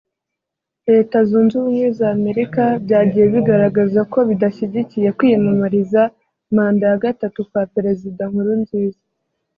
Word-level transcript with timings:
Leta 0.93 1.17
Zunze 1.29 1.53
Ubumwe 1.57 1.87
za 1.97 2.07
Amerika 2.17 2.61
byagiye 2.83 3.25
bigaragaza 3.33 3.99
ko 4.13 4.19
bidashyigikiye 4.29 5.09
kwiyamamariza 5.17 6.01
manda 6.55 6.85
ya 6.91 6.97
gatatu 7.05 7.39
kwa 7.49 7.63
Perezida 7.75 8.23
Nkurunziza 8.31 9.01